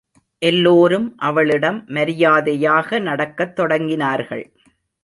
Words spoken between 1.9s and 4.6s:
மரியாதையாக நடக்கத் தொடங்கினார்கள்.